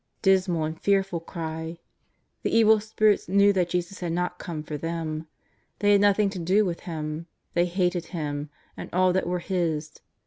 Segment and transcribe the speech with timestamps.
[0.23, 1.77] ''Dismal and fearful cry!
[2.41, 5.27] The evil spirits knew that Jesus had not come for them.
[5.77, 7.27] They had nothing to do with Him.
[7.53, 9.93] They hated Him and all that were His.